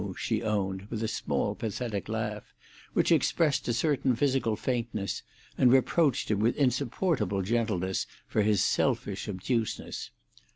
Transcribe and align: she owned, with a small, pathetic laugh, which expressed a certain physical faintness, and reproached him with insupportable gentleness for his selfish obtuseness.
she 0.17 0.41
owned, 0.41 0.87
with 0.89 1.03
a 1.03 1.07
small, 1.07 1.53
pathetic 1.53 2.09
laugh, 2.09 2.55
which 2.93 3.11
expressed 3.11 3.67
a 3.67 3.73
certain 3.73 4.15
physical 4.15 4.55
faintness, 4.55 5.21
and 5.59 5.71
reproached 5.71 6.31
him 6.31 6.39
with 6.39 6.55
insupportable 6.57 7.43
gentleness 7.43 8.07
for 8.27 8.41
his 8.41 8.63
selfish 8.63 9.29
obtuseness. 9.29 10.09